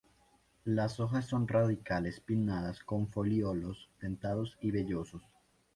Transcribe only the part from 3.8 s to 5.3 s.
dentados y vellosos.